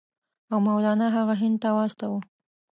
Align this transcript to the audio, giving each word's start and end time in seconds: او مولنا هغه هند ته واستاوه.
او 0.51 0.57
مولنا 0.65 1.07
هغه 1.17 1.33
هند 1.41 1.57
ته 1.63 1.69
واستاوه. 1.75 2.19